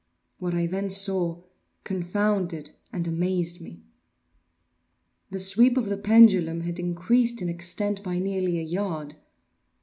What 0.39 0.55
I 0.55 0.65
then 0.65 0.89
saw 0.89 1.43
confounded 1.83 2.71
and 2.91 3.07
amazed 3.07 3.61
me. 3.61 3.83
The 5.29 5.39
sweep 5.39 5.77
of 5.77 5.89
the 5.89 5.97
pendulum 5.97 6.61
had 6.61 6.79
increased 6.79 7.39
in 7.39 7.49
extent 7.49 8.01
by 8.01 8.17
nearly 8.17 8.57
a 8.57 8.63
yard. 8.63 9.17